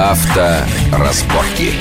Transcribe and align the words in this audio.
Авторазборки. 0.00 1.74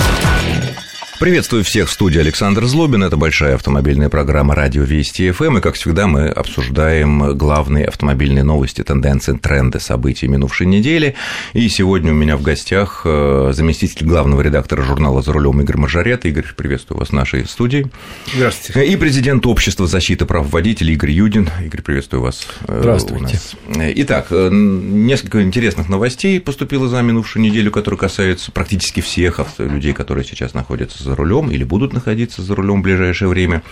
Приветствую 1.19 1.65
всех 1.65 1.89
в 1.89 1.91
студии 1.91 2.17
Александр 2.17 2.63
Злобин. 2.63 3.03
Это 3.03 3.17
большая 3.17 3.55
автомобильная 3.55 4.07
программа 4.07 4.55
«Радио 4.55 4.83
Вести 4.83 5.29
ФМ». 5.31 5.57
И, 5.57 5.61
как 5.61 5.75
всегда, 5.75 6.07
мы 6.07 6.29
обсуждаем 6.29 7.35
главные 7.37 7.83
автомобильные 7.87 8.45
новости, 8.45 8.85
тенденции, 8.85 9.33
тренды, 9.33 9.81
события 9.81 10.29
минувшей 10.29 10.65
недели. 10.65 11.15
И 11.51 11.67
сегодня 11.67 12.13
у 12.13 12.15
меня 12.15 12.37
в 12.37 12.41
гостях 12.41 13.01
э, 13.03 13.51
заместитель 13.53 14.07
главного 14.07 14.39
редактора 14.39 14.81
журнала 14.81 15.21
«За 15.21 15.33
рулем» 15.33 15.59
Игорь 15.59 15.75
Маржарет. 15.75 16.23
Игорь, 16.23 16.45
приветствую 16.55 16.99
вас 16.99 17.09
в 17.09 17.13
нашей 17.13 17.45
студии. 17.45 17.87
Здравствуйте. 18.33 18.85
И 18.85 18.95
президент 18.95 19.45
Общества 19.45 19.87
защиты 19.87 20.25
прав 20.25 20.49
водителей 20.49 20.93
Игорь 20.93 21.11
Юдин. 21.11 21.49
Игорь, 21.61 21.81
приветствую 21.81 22.21
вас. 22.21 22.47
э, 22.65 22.77
Здравствуйте. 22.79 23.37
Итак, 23.75 24.27
э, 24.29 24.47
несколько 24.49 25.43
интересных 25.43 25.89
новостей 25.89 26.39
поступило 26.39 26.87
за 26.87 27.01
минувшую 27.01 27.43
неделю, 27.43 27.71
которые 27.71 27.97
касаются 27.97 28.53
практически 28.53 29.01
всех 29.01 29.41
людей, 29.57 29.91
которые 29.91 30.23
сейчас 30.23 30.53
находятся 30.53 31.08
за 31.09 31.15
рулем 31.15 31.51
или 31.51 31.63
будут 31.63 31.93
находиться 31.93 32.41
за 32.41 32.55
рулем 32.55 32.81
в 32.81 32.83
ближайшее 32.83 33.29
время. 33.29 33.63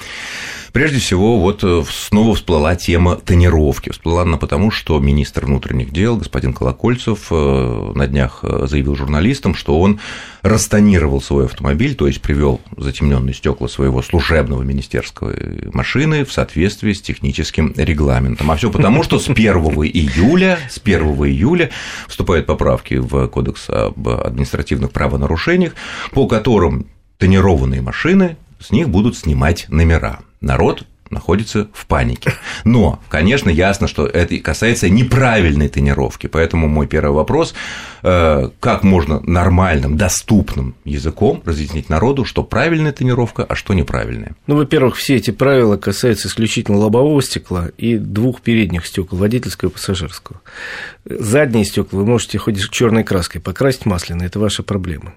Прежде 0.74 1.00
всего, 1.00 1.40
вот 1.40 1.64
э, 1.64 1.84
снова 1.90 2.36
всплыла 2.36 2.76
тема 2.76 3.16
тонировки. 3.16 3.90
Всплыла 3.90 4.24
она 4.24 4.38
потому, 4.38 4.70
что 4.70 5.00
министр 5.00 5.46
внутренних 5.46 5.92
дел, 5.92 6.18
господин 6.18 6.54
Колокольцев, 6.54 7.28
э, 7.32 7.92
на 7.96 8.06
днях 8.06 8.40
э, 8.44 8.68
заявил 8.68 8.96
журналистам, 8.96 9.56
что 9.56 9.80
он 9.80 10.00
растонировал 10.42 11.22
свой 11.22 11.46
автомобиль, 11.46 11.96
то 11.96 12.08
есть 12.08 12.22
привел 12.22 12.62
затемненные 12.76 13.34
стекла 13.34 13.68
своего 13.68 14.02
служебного 14.02 14.62
министерского 14.62 15.34
машины 15.74 16.26
в 16.26 16.32
соответствии 16.32 16.94
с 16.94 17.02
техническим 17.02 17.74
регламентом. 17.76 18.52
А 18.52 18.56
все 18.56 18.70
потому, 18.70 19.04
что 19.04 19.20
с 19.20 19.30
1 19.30 19.56
июля, 19.56 20.60
с 20.70 20.80
1 20.84 21.00
июля 21.26 21.72
вступают 22.08 22.46
поправки 22.46 22.96
в 22.96 23.28
Кодекс 23.28 23.70
об 23.70 24.08
административных 24.08 24.92
правонарушениях, 24.92 25.74
по 26.12 26.28
которым 26.28 26.86
тонированные 27.18 27.82
машины, 27.82 28.38
с 28.60 28.72
них 28.72 28.90
будут 28.90 29.18
снимать 29.18 29.66
номера. 29.70 30.20
Народ 30.42 30.86
находится 31.12 31.68
в 31.74 31.86
панике. 31.86 32.34
Но, 32.64 33.00
конечно, 33.10 33.50
ясно, 33.50 33.88
что 33.88 34.06
это 34.06 34.38
касается 34.40 34.90
неправильной 34.90 35.70
тонировки. 35.70 36.28
Поэтому 36.28 36.68
мой 36.68 36.88
первый 36.88 37.14
вопрос 37.14 37.54
э, 38.04 38.50
как 38.60 38.84
можно 38.84 39.20
нормальным, 39.22 39.98
доступным 39.98 40.76
языком 40.86 41.42
разъяснить 41.46 41.90
народу, 41.90 42.26
что 42.26 42.44
правильная 42.44 42.92
тонировка, 42.92 43.44
а 43.44 43.56
что 43.56 43.74
неправильная? 43.74 44.36
Ну, 44.48 44.56
во-первых, 44.56 44.96
все 44.96 45.16
эти 45.16 45.32
правила 45.32 45.78
касаются 45.78 46.28
исключительно 46.28 46.78
лобового 46.78 47.22
стекла 47.22 47.70
и 47.78 47.98
двух 47.98 48.42
передних 48.42 48.86
стекол, 48.86 49.20
водительского 49.20 49.70
и 49.70 49.72
пассажирского. 49.72 50.42
Задние 51.06 51.66
стекла 51.66 52.00
вы 52.00 52.06
можете 52.06 52.38
хоть 52.38 52.58
черной 52.70 53.04
краской 53.04 53.40
покрасить 53.40 53.86
масляно, 53.86 54.24
это 54.24 54.40
ваша 54.40 54.64
проблема. 54.64 55.14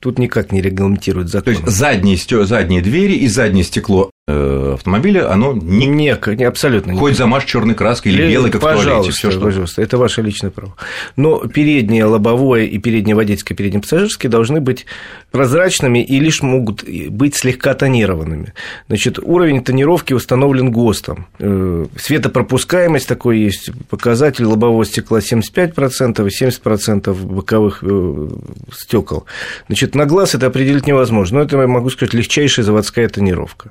Тут 0.00 0.18
никак 0.18 0.52
не 0.52 0.60
регламентирует 0.60 1.28
закон. 1.28 1.54
То 1.54 1.60
есть 1.60 1.66
задние, 1.66 2.16
задние 2.16 2.82
двери 2.82 3.12
и 3.12 3.28
заднее 3.28 3.64
стекло 3.64 4.10
э, 4.26 4.72
автомобиля, 4.74 5.32
оно 5.32 5.52
не, 5.52 5.86
не, 5.86 6.16
не 6.36 6.44
абсолютно 6.44 6.96
хоть 6.96 7.16
замажь 7.16 7.44
черной 7.44 7.74
краской 7.74 8.12
или, 8.12 8.22
или 8.22 8.32
белой, 8.32 8.50
как 8.50 8.60
пожалуйста, 8.60 8.90
в 8.90 8.94
туалете, 8.94 9.10
всё, 9.12 9.30
что... 9.30 9.40
пожалуйста, 9.40 9.82
это 9.82 9.96
ваше 9.96 10.22
личное 10.22 10.50
право. 10.50 10.74
Но 11.16 11.46
переднее 11.46 12.04
лобовое 12.04 12.64
и 12.64 12.78
переднее 12.78 13.14
водительское, 13.14 13.56
переднее 13.56 13.80
пассажирское 13.80 14.30
должны 14.30 14.60
быть 14.60 14.86
прозрачными 15.30 16.02
и 16.04 16.18
лишь 16.18 16.42
могут 16.42 16.84
быть 17.08 17.36
слегка 17.36 17.74
тонированными. 17.74 18.52
Значит, 18.88 19.18
уровень 19.20 19.62
тонировки 19.62 20.12
установлен 20.12 20.72
ГОСТом. 20.72 21.26
Э, 21.38 21.86
светопропускаемость 21.96 23.06
такой 23.06 23.38
есть 23.38 23.70
показатель 23.88 24.44
лобового 24.44 24.84
стекла 24.84 25.20
75% 25.20 26.26
и 26.26 26.44
70% 26.44 27.14
боковых 27.14 27.78
э, 27.82 28.28
стекол. 28.72 29.26
Значит, 29.66 29.94
на 29.94 30.06
глаз 30.06 30.34
это 30.34 30.46
определить 30.46 30.86
невозможно, 30.86 31.38
но 31.38 31.44
это, 31.44 31.56
я 31.56 31.66
могу 31.66 31.90
сказать, 31.90 32.14
легчайшая 32.14 32.64
заводская 32.64 33.08
тонировка. 33.08 33.70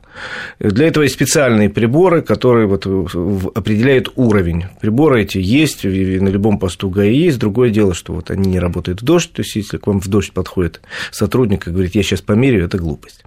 Для 0.59 0.88
этого 0.88 1.03
есть 1.03 1.16
специальные 1.16 1.70
приборы, 1.70 2.22
которые 2.22 2.68
вот 2.68 2.86
определяют 3.56 4.12
уровень. 4.16 4.66
Приборы 4.81 5.24
эти 5.24 5.38
есть, 5.38 5.84
на 5.84 6.30
любом 6.30 6.59
посту 6.59 6.90
ГАИ 6.90 7.14
есть. 7.14 7.40
Другое 7.40 7.70
дело, 7.70 7.94
что 7.94 8.14
вот 8.14 8.31
они 8.31 8.50
не 8.50 8.59
работают 8.59 9.02
в 9.02 9.06
дождь, 9.06 9.31
то 9.31 9.42
есть 9.42 9.56
если 9.56 9.78
к 9.78 9.88
вам 9.88 10.00
в 10.00 10.08
дождь 10.08 10.31
подходит 10.31 10.81
сотрудник 11.12 11.68
и 11.68 11.72
говорит, 11.72 11.96
я 11.96 12.03
сейчас 12.03 12.22
померяю, 12.22 12.66
это 12.66 12.78
глупость. 12.78 13.24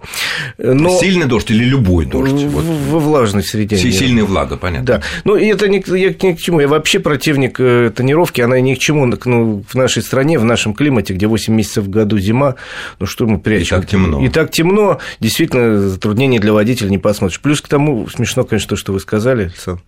Но... 0.57 0.97
Сильный 0.99 1.25
дождь 1.25 1.51
или 1.51 1.63
любой 1.63 2.05
дождь? 2.05 2.31
Вот. 2.31 2.63
Во 2.63 2.99
влажной 2.99 3.43
среде. 3.43 3.77
Сильная 3.77 4.23
влага, 4.23 4.57
понятно. 4.57 4.85
Да. 4.85 5.01
Ну, 5.23 5.35
и 5.35 5.45
это 5.45 5.67
не, 5.67 5.83
я 5.87 6.09
ни 6.09 6.33
к 6.33 6.39
чему. 6.39 6.59
Я 6.59 6.67
вообще 6.67 6.99
противник 6.99 7.59
э, 7.59 7.91
тонировки, 7.95 8.41
она 8.41 8.59
ни 8.59 8.75
к 8.75 8.79
чему 8.79 9.05
ну, 9.05 9.63
в 9.67 9.75
нашей 9.75 10.01
стране, 10.03 10.39
в 10.39 10.45
нашем 10.45 10.73
климате, 10.73 11.13
где 11.13 11.27
8 11.27 11.53
месяцев 11.53 11.85
в 11.85 11.89
году 11.89 12.17
зима, 12.23 12.55
ну 12.99 13.05
что 13.05 13.27
мы 13.27 13.39
прячем? 13.39 13.77
И 13.77 13.79
так 13.81 13.89
темно. 13.89 14.25
И 14.25 14.29
так 14.29 14.51
темно, 14.51 14.99
действительно, 15.19 15.89
затруднение 15.89 16.39
для 16.39 16.53
водителя 16.53 16.89
не 16.89 16.97
посмотришь. 16.97 17.39
Плюс 17.39 17.61
к 17.61 17.67
тому, 17.67 18.07
смешно, 18.09 18.43
конечно, 18.43 18.69
то, 18.69 18.75
что 18.75 18.93
вы 18.93 18.99
сказали, 18.99 19.43
Александр, 19.43 19.81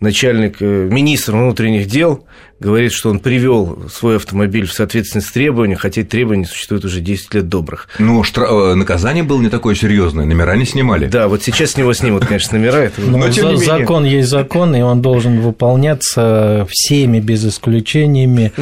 начальник, 0.00 0.56
э, 0.60 0.88
министр 0.90 1.32
внутренних 1.32 1.86
дел 1.86 2.26
говорит, 2.60 2.92
что 2.92 3.10
он 3.10 3.18
привел 3.18 3.88
свой 3.92 4.16
автомобиль 4.16 4.66
в 4.66 4.72
соответствии 4.72 5.20
с 5.20 5.30
требованиями, 5.30 5.78
хотя 5.78 6.02
требования 6.04 6.44
существуют 6.44 6.84
уже 6.84 7.00
10 7.00 7.34
лет 7.34 7.48
добрых. 7.48 7.88
Ну, 7.98 8.22
штра... 8.22 8.46
Э, 8.46 8.74
наказание 8.74 9.24
было 9.24 9.40
не 9.40 9.48
такое 9.48 9.74
серьезное, 9.74 10.24
номера 10.24 10.56
не 10.56 10.64
снимали. 10.64 11.06
Да, 11.06 11.28
вот 11.28 11.42
сейчас 11.42 11.72
с 11.72 11.76
него 11.76 11.92
снимут, 11.92 12.26
конечно, 12.26 12.58
номера. 12.58 12.78
Это... 12.78 13.00
Но, 13.00 13.18
Но 13.18 13.28
тем 13.30 13.56
за... 13.56 13.64
закон 13.64 14.04
есть 14.04 14.28
закон, 14.28 14.74
и 14.74 14.80
он 14.80 15.02
должен 15.02 15.40
выполняться 15.40 16.66
всеми 16.70 17.20
без 17.20 17.44
исключениями 17.44 18.52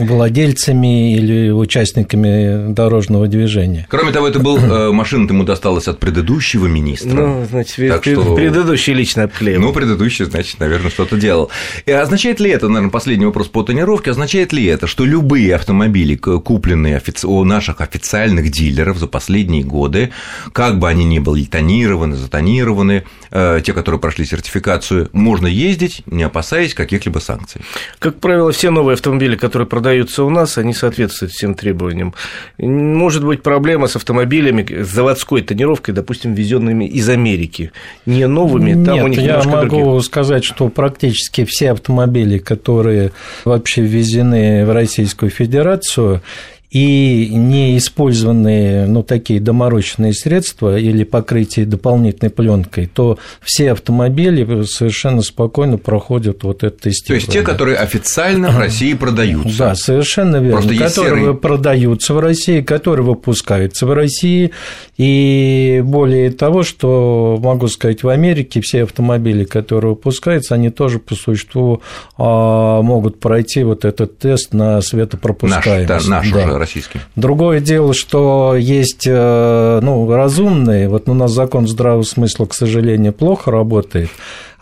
владельцами 0.00 1.14
или 1.14 1.50
участниками 1.50 2.72
дорожного 2.72 3.26
движения. 3.26 3.86
Кроме 3.88 4.12
того, 4.12 4.28
это 4.28 4.38
был 4.38 4.58
э, 4.58 4.92
машина 4.92 5.28
ему 5.28 5.44
досталась 5.44 5.88
от 5.88 5.98
предыдущего 5.98 6.66
министра. 6.66 7.10
Ну, 7.10 7.46
значит, 7.48 7.76
так 7.88 8.04
что... 8.04 8.34
предыдущий 8.34 8.92
лично 8.92 9.24
обклеил. 9.24 9.60
Ну, 9.60 9.72
предыдущий, 9.72 10.24
значит, 10.24 10.58
наверное, 10.60 10.90
что-то 10.90 11.16
делал. 11.16 11.50
И 11.86 11.92
означает 11.92 12.40
ли 12.40 12.50
это, 12.50 12.68
наверное, 12.68 12.90
последний 12.90 13.26
вопрос 13.26 13.48
по 13.48 13.62
тонировке, 13.62 14.10
означает 14.10 14.52
ли 14.52 14.64
это, 14.66 14.86
что 14.86 15.04
любые 15.04 15.54
автомобили, 15.54 16.16
купленные 16.16 16.96
офици... 16.96 17.26
у 17.26 17.44
наших 17.44 17.80
официальных 17.80 18.50
дилеров 18.50 18.98
за 18.98 19.06
последние 19.06 19.62
годы, 19.62 20.10
как 20.52 20.78
бы 20.78 20.88
они 20.88 21.04
ни 21.04 21.18
были 21.18 21.44
тонированы, 21.44 22.16
затонированы, 22.16 23.04
э, 23.30 23.60
те, 23.64 23.72
которые 23.72 24.00
прошли 24.00 24.24
сертификацию, 24.24 25.08
можно 25.12 25.46
ездить, 25.46 26.02
не 26.06 26.22
опасаясь 26.22 26.74
каких-либо 26.74 27.18
санкций? 27.18 27.60
Как 27.98 28.20
правило, 28.20 28.52
все 28.52 28.70
новые 28.70 28.94
автомобили, 28.94 29.36
которые 29.36 29.68
продаются 29.68 29.89
у 30.24 30.30
нас, 30.30 30.58
они 30.58 30.72
соответствуют 30.74 31.32
всем 31.32 31.54
требованиям. 31.54 32.14
Может 32.58 33.24
быть 33.24 33.42
проблема 33.42 33.86
с 33.86 33.96
автомобилями, 33.96 34.82
с 34.82 34.88
заводской 34.88 35.42
тонировкой, 35.42 35.94
допустим, 35.94 36.34
везенными 36.34 36.84
из 36.84 37.08
Америки, 37.08 37.72
не 38.06 38.26
новыми, 38.26 38.72
там 38.84 38.94
Нет, 38.94 39.04
у 39.04 39.08
них 39.08 39.20
я 39.20 39.42
могу 39.42 39.68
другие. 39.68 40.02
сказать, 40.02 40.44
что 40.44 40.68
практически 40.68 41.44
все 41.44 41.72
автомобили, 41.72 42.38
которые 42.38 43.12
вообще 43.44 43.82
ввезены 43.82 44.64
в 44.64 44.72
Российскую 44.72 45.30
Федерацию, 45.30 46.22
и 46.70 47.30
неиспользованные, 47.32 48.86
ну, 48.86 49.02
такие 49.02 49.40
доморощенные 49.40 50.14
средства 50.14 50.78
или 50.78 51.02
покрытие 51.02 51.66
дополнительной 51.66 52.30
пленкой, 52.30 52.86
то 52.86 53.18
все 53.42 53.72
автомобили 53.72 54.62
совершенно 54.64 55.22
спокойно 55.22 55.78
проходят 55.78 56.44
вот 56.44 56.62
это 56.62 56.84
тестирование. 56.84 57.26
То 57.26 57.32
есть 57.32 57.32
те, 57.32 57.42
которые 57.42 57.76
официально 57.76 58.50
в 58.50 58.58
России 58.58 58.94
продаются. 58.94 59.58
Да, 59.58 59.74
совершенно 59.74 60.36
верно. 60.36 60.62
Просто 60.62 60.74
которые 60.76 61.24
серый... 61.24 61.34
продаются 61.34 62.14
в 62.14 62.20
России, 62.20 62.60
которые 62.60 63.04
выпускаются 63.04 63.84
в 63.86 63.92
России. 63.92 64.52
И 64.96 65.82
более 65.84 66.30
того, 66.30 66.62
что 66.62 67.36
могу 67.42 67.66
сказать, 67.66 68.04
в 68.04 68.08
Америке 68.08 68.60
все 68.60 68.84
автомобили, 68.84 69.42
которые 69.42 69.90
выпускаются, 69.90 70.54
они 70.54 70.70
тоже 70.70 71.00
по 71.00 71.16
существу 71.16 71.82
а, 72.16 72.80
могут 72.82 73.18
пройти 73.18 73.64
вот 73.64 73.84
этот 73.84 74.18
тест 74.18 74.52
на 74.54 74.80
светопропускаемость. 74.80 75.88
Наш, 75.88 76.06
да, 76.06 76.10
наш 76.10 76.30
да 76.30 76.59
российским. 76.60 77.00
Другое 77.16 77.60
дело, 77.60 77.92
что 77.94 78.54
есть 78.56 79.06
э, 79.06 79.80
ну, 79.82 80.08
разумные, 80.08 80.88
вот 80.88 81.08
у 81.08 81.14
нас 81.14 81.32
закон 81.32 81.66
здравого 81.66 82.02
смысла, 82.02 82.46
к 82.46 82.54
сожалению, 82.54 83.12
плохо 83.12 83.50
работает, 83.50 84.10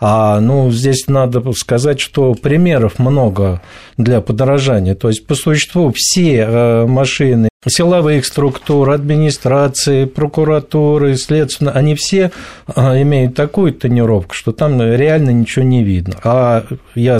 а, 0.01 0.39
ну, 0.39 0.71
здесь 0.71 1.07
надо 1.07 1.51
сказать, 1.53 1.99
что 1.99 2.33
примеров 2.33 2.99
много 2.99 3.61
для 3.97 4.21
подорожания. 4.21 4.95
То 4.95 5.09
есть, 5.09 5.27
по 5.27 5.35
существу, 5.35 5.91
все 5.93 6.45
э, 6.47 6.85
машины 6.85 7.49
силовых 7.67 8.25
структур, 8.25 8.91
администрации, 8.91 10.05
прокуратуры, 10.05 11.17
следственно, 11.17 11.71
они 11.71 11.95
все 11.95 12.31
э, 12.73 13.01
имеют 13.01 13.35
такую 13.35 13.73
тонировку, 13.73 14.33
что 14.33 14.53
там 14.53 14.81
реально 14.81 15.31
ничего 15.31 15.65
не 15.65 15.83
видно. 15.83 16.15
А 16.23 16.65
я 16.95 17.19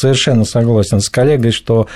совершенно 0.00 0.44
согласен 0.44 1.00
с 1.00 1.08
коллегой, 1.08 1.52
что 1.52 1.86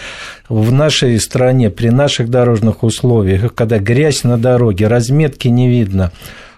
в 0.49 0.71
нашей 0.71 1.19
стране 1.19 1.71
при 1.71 1.89
наших 1.89 2.31
дорожных 2.31 2.83
условиях, 2.83 3.55
когда 3.55 3.79
грязь 3.79 4.25
на 4.25 4.39
дороге, 4.39 4.87
разметки 4.87 5.49
не 5.49 5.69
видно, 5.69 6.13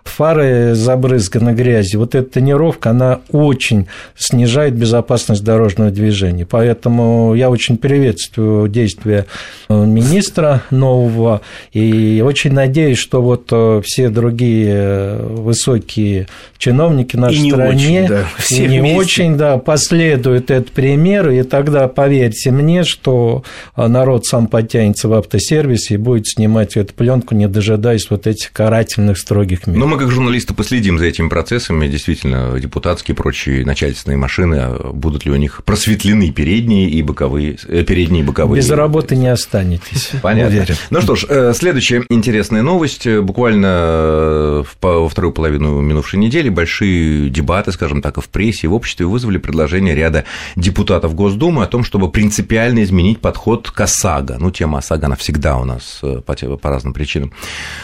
фары 0.09 0.75
забрызганы 0.75 1.51
грязью. 1.51 2.01
Вот 2.01 2.15
эта 2.15 2.31
тонировка, 2.31 2.91
она 2.91 3.21
очень 3.31 3.87
снижает 4.17 4.75
безопасность 4.75 5.45
дорожного 5.45 5.91
движения. 5.91 6.47
Поэтому 6.47 7.35
я 7.35 7.51
очень 7.51 7.77
приветствую 7.77 8.69
действия 8.69 9.27
министра 9.69 10.63
нового 10.71 11.41
и 11.73 12.23
очень 12.25 12.53
надеюсь, 12.53 12.99
что 12.99 13.23
вот 13.23 13.53
все 13.85 14.09
другие 14.09 15.17
высокие 15.17 16.29
чиновники 16.59 17.17
нашей 17.17 17.49
и 17.49 17.51
стране 17.51 18.03
очень, 18.03 18.07
да, 18.09 18.25
все 18.39 18.65
и 18.65 18.69
не 18.69 18.81
вместе. 18.81 18.99
очень 18.99 19.37
да, 19.37 19.59
последуют 19.59 20.51
этот 20.51 20.73
пример, 20.73 21.29
и 21.31 21.43
тогда 21.43 21.87
поверьте 21.89 22.51
мне, 22.51 22.85
что 22.85 23.45
народ 23.77 24.25
сам 24.27 24.47
подтянется 24.47 25.09
в 25.09 25.15
автосервисе 25.15 25.95
и 25.95 25.97
будет 25.97 26.27
снимать 26.27 26.77
эту 26.77 26.95
пленку, 26.95 27.35
не 27.35 27.47
дожидаясь 27.49 28.09
вот 28.11 28.27
этих 28.27 28.53
карательных 28.53 29.19
строгих 29.19 29.67
мер. 29.67 29.77
Но 29.77 29.87
мы, 29.87 29.96
как 29.97 30.11
журналисты, 30.11 30.55
последим 30.55 30.99
за 30.99 31.07
этими 31.07 31.29
процессами. 31.29 31.89
Действительно, 31.89 32.59
депутатские 32.61 33.15
и 33.15 33.17
прочие 33.17 33.65
начальственные 33.65 34.17
машины, 34.17 34.55
а 34.57 34.93
будут 34.93 35.25
ли 35.25 35.31
у 35.31 35.37
них 35.37 35.63
просветлены 35.65 36.31
передние 36.33 36.89
и 36.89 37.03
боковые, 37.03 37.57
э, 37.69 37.83
передние 37.85 38.23
и 38.23 38.27
боковые? 38.27 38.61
Без 38.61 38.71
работы 38.71 39.17
не 39.17 39.29
останетесь. 39.29 40.11
Понятно. 40.23 40.57
Уверен. 40.57 40.77
Ну 40.91 41.01
что 41.01 41.15
ж, 41.15 41.27
э, 41.29 41.53
следующая 41.55 42.05
интересная 42.09 42.63
новость. 42.63 43.07
Буквально 43.07 43.67
э, 43.67 44.65
во 44.81 45.09
вторую 45.09 45.33
половину 45.33 45.81
минувшей 45.81 46.19
недели 46.19 46.49
большие 46.49 47.29
дебаты, 47.31 47.73
скажем 47.73 48.03
так, 48.03 48.19
и 48.19 48.21
в 48.21 48.29
прессе, 48.29 48.67
и 48.67 48.69
в 48.69 48.75
обществе 48.75 49.07
вызвали 49.07 49.39
предложение 49.39 49.95
ряда 49.95 50.25
депутатов 50.57 51.15
Госдумы 51.15 51.63
о 51.63 51.67
том, 51.67 51.85
чтобы 51.85 52.11
принципиально 52.11 52.83
изменить 52.83 53.21
подход 53.21 53.71
к 53.71 53.81
ОСАГО. 53.81 54.37
Ну, 54.41 54.51
тема 54.51 54.79
ОСАГО, 54.79 55.07
она 55.07 55.17
всегда 55.17 55.57
у 55.57 55.65
нас 55.65 56.01
по, 56.03 56.35
по 56.35 56.71
разным 56.71 56.93
причинам 56.93 57.33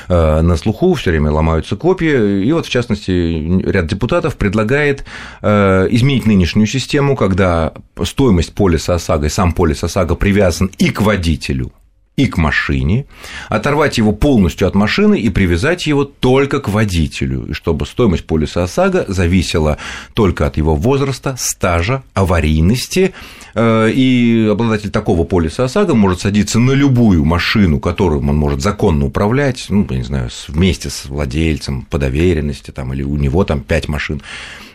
на 0.08 0.56
слуху, 0.56 0.94
все 0.94 1.10
время 1.10 1.30
ломаются 1.30 1.76
копии. 1.76 2.01
И 2.02 2.52
вот, 2.52 2.66
в 2.66 2.70
частности, 2.70 3.10
ряд 3.68 3.86
депутатов 3.86 4.36
предлагает 4.36 5.04
изменить 5.42 6.26
нынешнюю 6.26 6.66
систему, 6.66 7.16
когда 7.16 7.72
стоимость 8.02 8.54
полиса 8.54 8.94
ОСАГО 8.94 9.26
и 9.26 9.30
сам 9.30 9.52
полис 9.52 9.84
ОСАГО 9.84 10.14
привязан 10.16 10.70
и 10.78 10.90
к 10.90 11.00
водителю, 11.00 11.72
и 12.16 12.26
к 12.26 12.36
машине, 12.36 13.06
оторвать 13.48 13.96
его 13.96 14.12
полностью 14.12 14.68
от 14.68 14.74
машины 14.74 15.18
и 15.18 15.30
привязать 15.30 15.86
его 15.86 16.04
только 16.04 16.60
к 16.60 16.68
водителю, 16.68 17.46
и 17.46 17.52
чтобы 17.54 17.86
стоимость 17.86 18.26
полиса 18.26 18.64
ОСАГО 18.64 19.06
зависела 19.08 19.78
только 20.12 20.46
от 20.46 20.58
его 20.58 20.74
возраста, 20.74 21.36
стажа, 21.38 22.02
аварийности, 22.12 23.14
э, 23.54 23.90
и 23.90 24.46
обладатель 24.50 24.90
такого 24.90 25.24
полиса 25.24 25.64
ОСАГО 25.64 25.94
может 25.94 26.20
садиться 26.20 26.58
на 26.58 26.72
любую 26.72 27.24
машину, 27.24 27.80
которую 27.80 28.20
он 28.20 28.36
может 28.36 28.60
законно 28.60 29.06
управлять, 29.06 29.66
ну, 29.70 29.86
я 29.88 29.96
не 29.96 30.04
знаю, 30.04 30.28
вместе 30.48 30.90
с 30.90 31.06
владельцем 31.06 31.82
по 31.82 31.96
доверенности, 31.96 32.72
там, 32.72 32.92
или 32.92 33.02
у 33.02 33.16
него 33.16 33.44
там 33.44 33.60
пять 33.60 33.88
машин, 33.88 34.20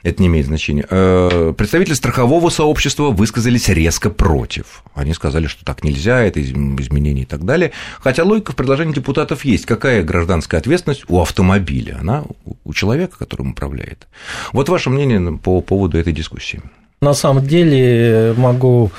это 0.07 0.21
не 0.21 0.27
имеет 0.27 0.45
значения. 0.45 0.85
Э, 0.89 1.53
представители 1.57 1.93
страхового 1.93 2.49
сообщества 2.49 3.09
высказались 3.09 3.67
резко 3.67 4.09
против. 4.09 4.83
Они 4.95 5.13
сказали, 5.13 5.47
что 5.47 5.65
так 5.65 5.83
нельзя, 5.83 6.21
это 6.21 6.41
изменение 6.41 7.23
и 7.23 7.27
так 7.27 7.43
далее. 7.43 7.71
Хотя 7.99 8.23
логика 8.23 8.53
в 8.53 8.55
предложении 8.55 8.93
депутатов 8.93 9.43
есть. 9.43 9.65
Какая 9.65 10.03
гражданская 10.03 10.61
ответственность 10.61 11.03
у 11.09 11.19
автомобиля? 11.21 11.97
Она 11.99 12.23
у 12.63 12.73
человека, 12.73 13.17
которым 13.17 13.51
управляет. 13.51 14.07
Вот 14.53 14.69
ваше 14.69 14.89
мнение 14.89 15.37
по 15.37 15.61
поводу 15.61 15.97
этой 15.97 16.13
дискуссии. 16.13 16.61
На 16.99 17.13
самом 17.13 17.45
деле 17.45 18.33
могу 18.37 18.89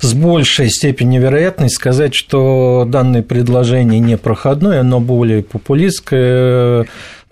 с 0.00 0.12
большей 0.12 0.68
степенью 0.68 1.22
вероятности 1.22 1.74
сказать, 1.74 2.14
что 2.14 2.84
данное 2.86 3.22
предложение 3.22 3.98
не 3.98 4.18
проходное, 4.18 4.82
но 4.82 5.00
более 5.00 5.42
популистское 5.42 6.86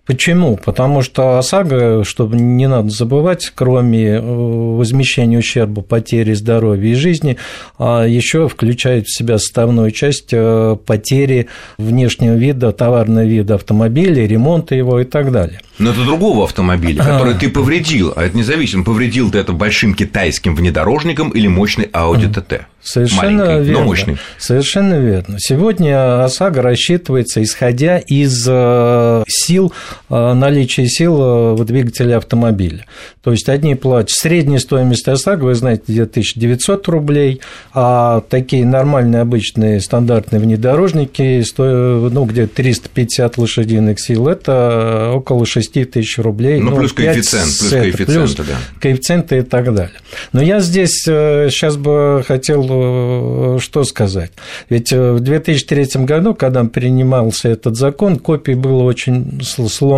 Почему? 0.08 0.56
Потому 0.56 1.02
что 1.02 1.36
ОСАГО, 1.36 2.02
чтобы 2.02 2.38
не 2.38 2.66
надо 2.66 2.88
забывать, 2.88 3.52
кроме 3.54 4.06
э, 4.06 4.20
возмещения 4.22 5.38
ущерба, 5.38 5.82
потери 5.82 6.32
здоровья 6.32 6.92
и 6.92 6.94
жизни, 6.94 7.36
а 7.78 8.06
еще 8.06 8.48
включает 8.48 9.04
в 9.06 9.14
себя 9.14 9.36
составную 9.36 9.90
часть 9.90 10.30
э, 10.32 10.78
потери 10.86 11.48
внешнего 11.76 12.36
вида, 12.36 12.72
товарного 12.72 13.26
вида 13.26 13.56
автомобиля, 13.56 14.26
ремонта 14.26 14.74
его 14.74 14.98
и 14.98 15.04
так 15.04 15.30
далее. 15.30 15.60
Но 15.78 15.90
это 15.90 16.02
другого 16.04 16.44
автомобиля, 16.44 17.04
который 17.04 17.34
а... 17.34 17.38
ты 17.38 17.50
повредил, 17.50 18.14
а 18.16 18.24
это 18.24 18.34
независимо, 18.34 18.84
повредил 18.84 19.30
ты 19.30 19.36
это 19.36 19.52
большим 19.52 19.92
китайским 19.92 20.54
внедорожником 20.54 21.28
или 21.32 21.48
мощный 21.48 21.84
Audi 21.84 22.32
TT. 22.32 22.62
Совершенно 22.82 23.44
Маленький, 23.44 23.68
верно. 23.68 23.80
Но 23.80 23.84
мощный. 23.86 24.16
Совершенно 24.38 24.94
верно. 24.94 25.36
Сегодня 25.38 26.24
ОСАГО 26.24 26.62
рассчитывается, 26.62 27.42
исходя 27.42 27.98
из 27.98 28.46
э, 28.48 29.24
сил, 29.28 29.72
э, 30.08 30.32
наличия 30.34 30.86
сил 30.86 31.20
э, 31.20 31.54
в 31.54 31.64
двигателе 31.64 32.16
автомобиля. 32.16 32.84
То 33.22 33.32
есть 33.32 33.48
одни 33.48 33.74
платят 33.74 34.10
средняя 34.10 34.58
стоимость 34.58 35.06
ОСАГО, 35.08 35.44
вы 35.44 35.54
знаете, 35.54 35.84
где 35.88 36.02
1900 36.02 36.88
рублей, 36.88 37.40
а 37.74 38.22
такие 38.28 38.64
нормальные 38.64 39.22
обычные 39.22 39.80
стандартные 39.80 40.40
внедорожники 40.40 41.44
ну, 41.58 42.24
где 42.24 42.46
350 42.46 43.38
лошадиных 43.38 44.00
сил, 44.00 44.28
это 44.28 45.12
около 45.14 45.46
6 45.46 45.90
тысяч 45.90 46.18
рублей. 46.18 46.60
Ну, 46.60 46.70
ну 46.70 46.76
плюс 46.78 46.92
коэффициент, 46.92 47.46
плюс 47.46 47.70
коэффициенты, 47.70 48.12
плюс 48.12 48.34
да. 48.34 48.54
коэффициенты 48.80 49.38
и 49.38 49.42
так 49.42 49.74
далее. 49.74 49.96
Но 50.32 50.42
я 50.42 50.60
здесь 50.60 51.02
сейчас 51.02 51.76
бы 51.76 52.24
хотел 52.26 52.66
Э, 52.78 53.58
что 53.60 53.84
сказать. 53.84 54.32
Ведь 54.68 54.92
э, 54.92 55.12
в 55.12 55.20
2003 55.20 56.04
году, 56.04 56.34
когда 56.34 56.64
принимался 56.64 57.48
этот 57.48 57.76
закон, 57.76 58.18
копий 58.18 58.54
было 58.54 58.82
очень 58.82 59.40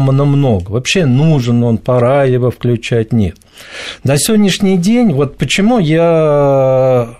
сломано 0.00 0.24
много. 0.24 0.70
Вообще 0.70 1.06
нужен 1.06 1.62
он, 1.62 1.78
пора 1.78 2.24
его 2.24 2.50
включать, 2.50 3.12
нет. 3.12 3.36
На 4.04 4.16
сегодняшний 4.16 4.78
день, 4.78 5.12
вот 5.12 5.36
почему 5.36 5.78
я 5.78 7.16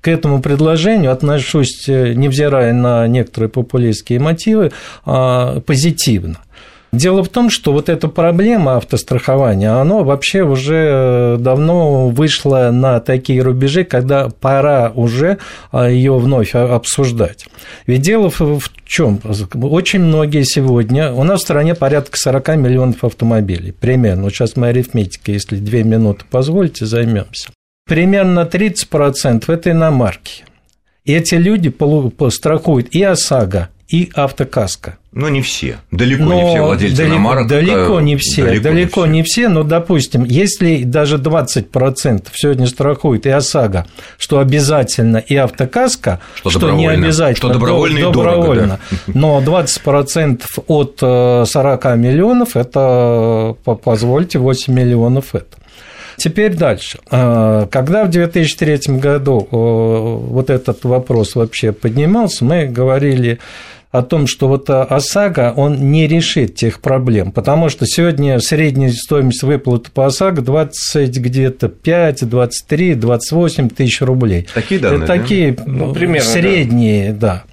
к 0.00 0.08
этому 0.08 0.42
предложению 0.42 1.12
отношусь, 1.12 1.88
э, 1.88 2.12
невзирая 2.12 2.72
на 2.72 3.06
некоторые 3.08 3.48
популистские 3.48 4.20
мотивы, 4.20 4.70
а, 5.04 5.60
позитивно. 5.60 6.38
Дело 6.98 7.22
в 7.22 7.28
том, 7.28 7.48
что 7.48 7.72
вот 7.72 7.88
эта 7.88 8.08
проблема 8.08 8.76
автострахования, 8.76 9.72
она 9.72 9.98
вообще 9.98 10.42
уже 10.42 11.36
давно 11.38 12.08
вышла 12.08 12.70
на 12.72 12.98
такие 12.98 13.40
рубежи, 13.40 13.84
когда 13.84 14.28
пора 14.28 14.90
уже 14.92 15.38
а, 15.70 15.88
ее 15.88 16.18
вновь 16.18 16.56
обсуждать. 16.56 17.46
Ведь 17.86 18.02
дело 18.02 18.30
в 18.30 18.68
чем? 18.84 19.20
Очень 19.54 20.00
многие 20.00 20.42
сегодня, 20.42 21.12
у 21.12 21.22
нас 21.22 21.38
в 21.38 21.44
стране 21.44 21.76
порядка 21.76 22.18
40 22.18 22.56
миллионов 22.56 23.04
автомобилей, 23.04 23.70
примерно. 23.70 24.24
Вот 24.24 24.32
сейчас 24.32 24.56
мы 24.56 24.66
арифметикой, 24.66 25.34
если 25.34 25.56
две 25.56 25.84
минуты 25.84 26.24
позволите, 26.28 26.84
займемся. 26.84 27.50
Примерно 27.86 28.40
30% 28.40 29.44
это 29.46 29.70
иномарки. 29.70 30.42
И 31.04 31.14
эти 31.14 31.36
люди 31.36 31.72
страхуют 32.30 32.88
и 32.90 33.04
ОСАГО, 33.04 33.68
и 33.88 34.10
автокаска. 34.14 34.98
Но 35.12 35.30
не 35.30 35.40
все. 35.40 35.78
Далеко 35.90 36.22
но 36.22 36.34
не 36.34 36.50
все 36.50 36.62
владельцы 36.62 36.96
далеко, 36.96 37.14
иномарок. 37.14 37.48
Далеко 37.48 38.00
не 38.00 38.16
все. 38.16 38.44
Далеко, 38.44 38.62
далеко 38.62 39.06
не, 39.06 39.22
все. 39.22 39.42
не 39.42 39.46
все, 39.46 39.48
но, 39.48 39.62
допустим, 39.62 40.24
если 40.24 40.84
даже 40.84 41.16
20% 41.16 42.26
сегодня 42.34 42.66
страхует 42.66 43.24
и 43.26 43.30
ОСАГО, 43.30 43.86
что 44.18 44.40
обязательно, 44.40 45.16
и 45.16 45.34
автокаска, 45.34 46.20
что, 46.34 46.50
что 46.50 46.70
не 46.72 46.86
обязательно, 46.86 47.36
что 47.36 47.48
добровольно, 47.48 48.00
до, 48.00 48.12
добровольно 48.12 48.80
да. 48.90 48.96
но 49.06 49.40
20% 49.40 50.42
от 50.66 50.98
40 50.98 51.86
э, 51.86 51.96
миллионов, 51.96 52.56
это, 52.56 53.56
позвольте, 53.64 54.38
8 54.38 54.72
миллионов 54.72 55.34
это. 55.34 55.56
Теперь 56.18 56.54
дальше. 56.54 56.98
А, 57.10 57.66
когда 57.68 58.04
в 58.04 58.10
2003 58.10 58.98
году 58.98 59.46
вот 59.50 60.50
этот 60.50 60.84
вопрос 60.84 61.36
вообще 61.36 61.72
поднимался, 61.72 62.44
мы 62.44 62.66
говорили 62.66 63.38
о 63.90 64.02
том, 64.02 64.26
что 64.26 64.48
вот 64.48 64.68
ОСАГО, 64.68 65.54
он 65.56 65.90
не 65.90 66.06
решит 66.06 66.54
тех 66.54 66.80
проблем, 66.80 67.32
потому 67.32 67.70
что 67.70 67.86
сегодня 67.86 68.38
средняя 68.38 68.92
стоимость 68.92 69.42
выплаты 69.42 69.90
по 69.90 70.06
ОСАГО 70.06 70.42
20 70.42 71.18
где-то 71.18 71.68
5, 71.68 72.28
23, 72.28 72.94
28 72.94 73.68
тысяч 73.70 74.00
рублей. 74.02 74.46
Такие 74.52 74.80
данные, 74.80 75.04
Это 75.04 75.06
такие 75.06 75.52
да? 75.52 75.62
ну, 75.66 75.94
примерно, 75.94 76.28
средние, 76.28 77.12
да. 77.12 77.18
да. 77.18 77.44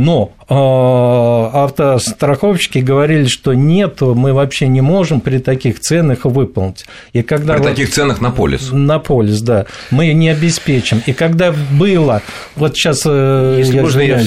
Но 0.00 0.32
э, 0.48 0.54
автостраховщики 0.54 2.78
говорили, 2.78 3.26
что 3.26 3.52
нет, 3.52 4.00
мы 4.00 4.32
вообще 4.32 4.66
не 4.66 4.80
можем 4.80 5.20
при 5.20 5.38
таких 5.38 5.80
ценах 5.80 6.24
выполнить. 6.24 6.86
И 7.12 7.20
когда 7.20 7.52
при 7.52 7.60
вот, 7.60 7.68
таких 7.68 7.90
ценах 7.90 8.22
на 8.22 8.30
полис. 8.30 8.70
На 8.72 8.98
полис, 8.98 9.42
да. 9.42 9.66
Мы 9.90 10.14
не 10.14 10.30
обеспечим. 10.30 11.02
И 11.04 11.12
когда 11.12 11.52
было, 11.52 12.22
вот 12.56 12.76
сейчас, 12.76 13.02
э, 13.04 13.56
Если 13.58 13.76
я 13.76 13.82
можно, 13.82 14.00
я... 14.00 14.24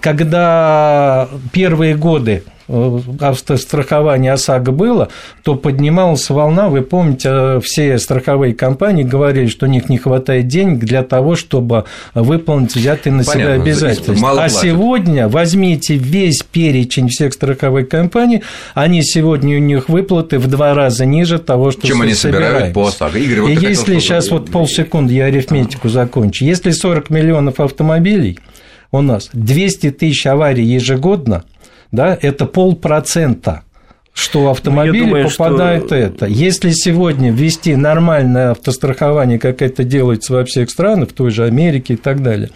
когда 0.00 1.28
первые 1.52 1.94
годы 1.94 2.42
э, 2.46 2.50
автострахование 2.68 4.32
ОСАГО 4.32 4.72
было, 4.72 5.08
то 5.42 5.54
поднималась 5.54 6.28
волна, 6.30 6.68
вы 6.68 6.82
помните, 6.82 7.28
э, 7.30 7.60
все 7.62 7.98
страховые 7.98 8.54
компании 8.54 9.02
говорили, 9.02 9.46
что 9.46 9.66
у 9.66 9.68
них 9.68 9.88
не 9.88 9.98
хватает 9.98 10.48
денег 10.48 10.78
для 10.80 11.02
того, 11.02 11.36
чтобы 11.36 11.84
выполнить 12.14 12.74
взятые 12.74 13.12
на 13.12 13.24
себя 13.24 13.52
обязательства. 13.52 14.14
а 14.14 14.34
платят. 14.34 14.60
сегодня 14.60 15.28
возьмите 15.28 15.96
весь 15.96 16.42
перечень 16.42 17.08
всех 17.08 17.34
страховых 17.34 17.88
компаний, 17.88 18.42
они 18.74 19.02
сегодня 19.02 19.56
у 19.56 19.60
них 19.60 19.88
выплаты 19.88 20.38
в 20.38 20.46
два 20.46 20.74
раза 20.74 21.04
ниже 21.04 21.38
того, 21.38 21.70
что 21.70 21.86
Чем 21.86 22.02
они 22.02 22.14
собирают 22.14 22.72
по 22.72 22.88
ОСАГО. 22.88 23.18
Игорь, 23.18 23.40
вот 23.40 23.50
И 23.50 23.54
если 23.54 23.98
сейчас 23.98 24.30
вот 24.30 24.50
полсекунды 24.50 25.14
я 25.14 25.26
арифметику 25.26 25.88
закончу, 25.88 26.44
если 26.44 26.70
40 26.70 27.10
миллионов 27.10 27.60
автомобилей 27.60 28.38
у 28.90 29.00
нас, 29.00 29.28
200 29.32 29.90
тысяч 29.90 30.26
аварий 30.26 30.64
ежегодно, 30.64 31.44
да, 31.90 32.16
это 32.20 32.46
полпроцента 32.46 33.63
что 34.14 34.48
автомобили 34.50 35.00
ну, 35.00 35.06
думаю, 35.06 35.28
попадают 35.28 35.86
что... 35.86 35.96
это. 35.96 36.26
Если 36.26 36.70
сегодня 36.70 37.32
ввести 37.32 37.74
нормальное 37.74 38.52
автострахование, 38.52 39.40
как 39.40 39.60
это 39.60 39.82
делается 39.82 40.32
во 40.32 40.44
всех 40.44 40.70
странах, 40.70 41.10
в 41.10 41.12
той 41.12 41.32
же 41.32 41.44
Америке 41.44 41.94
и 41.94 41.96
так 41.96 42.22
далее, 42.22 42.50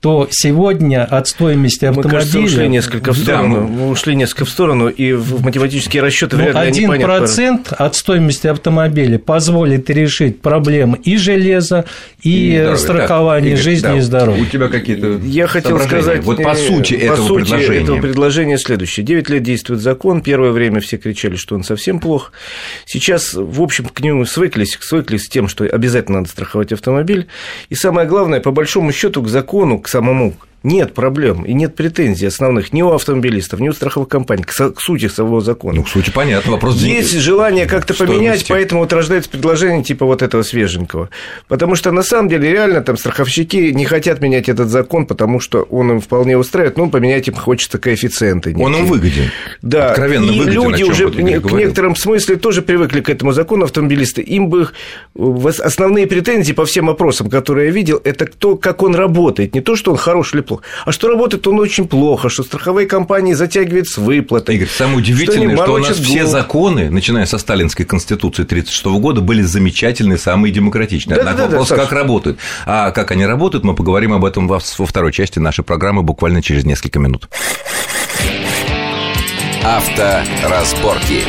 то 0.00 0.28
сегодня 0.30 1.04
от 1.04 1.28
стоимости 1.28 1.84
автомобиля... 1.84 2.12
Мы, 2.12 2.18
кажется, 2.18 2.40
ушли 2.40 2.68
несколько 2.68 3.12
в 3.12 3.18
сторону. 3.18 3.54
Да, 3.54 3.60
мы 3.60 3.88
ушли 3.88 4.16
несколько 4.16 4.44
в 4.44 4.50
сторону, 4.50 4.88
и 4.88 5.12
в 5.12 5.42
математические 5.42 6.02
расчеты 6.02 6.36
вряд 6.36 6.54
ли 6.54 6.60
Один 6.60 7.00
процент 7.00 7.72
от 7.72 7.94
стоимости 7.94 8.48
автомобиля 8.48 9.18
позволит 9.18 9.88
решить 9.90 10.40
проблемы 10.40 10.98
и 10.98 11.16
железа, 11.16 11.84
и, 12.22 12.48
и 12.48 12.56
здоровья, 12.56 12.76
страхования 12.76 13.50
да. 13.52 13.62
жизни 13.62 13.86
да. 13.86 13.96
и 13.96 14.00
здоровья. 14.00 14.42
У 14.42 14.46
тебя 14.46 14.68
какие-то 14.68 15.18
Я 15.24 15.46
хотел 15.46 15.78
сказать... 15.78 16.24
Вот 16.24 16.42
по 16.42 16.54
сути 16.54 16.94
по 16.94 17.02
этого 17.02 17.26
сути 17.28 17.50
предложения. 17.50 17.82
этого 17.82 18.00
предложения 18.00 18.58
следующее. 18.58 19.06
9 19.06 19.28
лет 19.30 19.42
действует 19.44 19.80
закон, 19.80 20.20
первое 20.20 20.50
время 20.50 20.80
все 20.80 20.95
кричали, 20.98 21.36
что 21.36 21.54
он 21.54 21.64
совсем 21.64 22.00
плох. 22.00 22.32
Сейчас, 22.84 23.34
в 23.34 23.62
общем, 23.62 23.86
к 23.86 24.00
нему 24.00 24.24
свыклись, 24.24 24.78
свыклись 24.80 25.24
с 25.24 25.28
тем, 25.28 25.48
что 25.48 25.64
обязательно 25.64 26.18
надо 26.18 26.30
страховать 26.30 26.72
автомобиль. 26.72 27.26
И 27.68 27.74
самое 27.74 28.06
главное, 28.06 28.40
по 28.40 28.50
большому 28.50 28.92
счету 28.92 29.22
к 29.22 29.28
закону, 29.28 29.78
к 29.80 29.88
самому 29.88 30.36
нет 30.62 30.94
проблем 30.94 31.44
и 31.44 31.52
нет 31.52 31.74
претензий 31.76 32.26
основных 32.26 32.72
ни 32.72 32.82
у 32.82 32.90
автомобилистов, 32.92 33.60
ни 33.60 33.68
у 33.68 33.72
страховых 33.72 34.08
компаний 34.08 34.42
к, 34.42 34.52
к 34.52 34.80
сути 34.80 35.08
самого 35.08 35.40
закона. 35.40 35.76
Ну, 35.76 35.82
к 35.84 35.88
сути 35.88 36.10
понятно, 36.10 36.52
вопрос 36.52 36.76
Есть 36.76 37.10
денег... 37.10 37.24
желание 37.24 37.66
как-то 37.66 37.94
поменять, 37.94 38.46
поэтому 38.48 38.80
вот 38.80 38.92
рождается 38.92 39.30
предложение 39.30 39.84
типа 39.84 40.06
вот 40.06 40.22
этого 40.22 40.42
свеженького. 40.42 41.10
Потому 41.48 41.74
что 41.74 41.92
на 41.92 42.02
самом 42.02 42.28
деле 42.28 42.50
реально 42.50 42.80
там 42.80 42.96
страховщики 42.96 43.72
не 43.72 43.84
хотят 43.84 44.20
менять 44.20 44.48
этот 44.48 44.68
закон, 44.68 45.06
потому 45.06 45.40
что 45.40 45.62
он 45.62 45.92
им 45.92 46.00
вполне 46.00 46.36
устраивает, 46.36 46.76
ну, 46.76 46.90
поменять 46.90 47.28
им 47.28 47.34
хочется 47.34 47.78
коэффициенты. 47.78 48.50
Некие. 48.50 48.66
Он 48.66 48.74
им 48.74 48.86
выгоден. 48.86 49.30
Да, 49.62 49.90
Откровенно 49.90 50.30
и 50.30 50.38
выгоден, 50.38 50.62
люди 50.62 50.82
уже 50.82 51.06
в 51.08 51.20
некотором 51.20 51.96
смысле 51.96 52.36
тоже 52.36 52.62
привыкли 52.62 53.00
к 53.00 53.10
этому 53.10 53.32
закону 53.32 53.64
автомобилисты. 53.64 54.22
Им 54.22 54.48
бы 54.48 54.68
основные 55.14 56.06
претензии 56.06 56.52
по 56.52 56.64
всем 56.64 56.90
опросам, 56.90 57.30
которые 57.30 57.66
я 57.66 57.72
видел, 57.72 58.00
это 58.02 58.26
кто, 58.26 58.56
как 58.56 58.82
он 58.82 58.94
работает, 58.94 59.54
не 59.54 59.60
то, 59.60 59.76
что 59.76 59.92
он 59.92 59.96
хорош 59.96 60.34
или 60.34 60.40
плохо, 60.46 60.56
плохо. 60.56 60.64
А 60.84 60.92
что 60.92 61.08
работает 61.08 61.46
он 61.46 61.58
очень 61.60 61.86
плохо, 61.86 62.28
что 62.28 62.42
страховые 62.42 62.86
компании 62.86 63.34
затягивают 63.34 63.88
с 63.88 63.98
выплатой. 63.98 64.56
Игорь, 64.56 64.68
самое 64.68 64.98
удивительное, 64.98 65.56
что, 65.56 65.64
что 65.64 65.74
у 65.74 65.78
нас 65.78 65.98
все 65.98 66.26
законы, 66.26 66.90
начиная 66.90 67.26
со 67.26 67.38
Сталинской 67.38 67.84
Конституции 67.84 68.42
1936 68.42 68.86
года, 69.00 69.20
были 69.20 69.42
замечательные, 69.42 70.18
самые 70.18 70.52
демократичные. 70.52 71.16
Да, 71.16 71.22
Однако 71.22 71.38
да, 71.38 71.48
вопрос, 71.48 71.68
да, 71.68 71.76
как 71.76 71.92
работают. 71.92 72.38
А 72.64 72.90
как 72.90 73.10
они 73.10 73.26
работают, 73.26 73.64
мы 73.64 73.74
поговорим 73.74 74.12
об 74.12 74.24
этом 74.24 74.48
во 74.48 74.58
второй 74.58 75.12
части 75.12 75.38
нашей 75.38 75.64
программы 75.64 76.02
буквально 76.02 76.42
через 76.42 76.64
несколько 76.64 76.98
минут. 76.98 77.28
Авторазборки. 79.64 81.24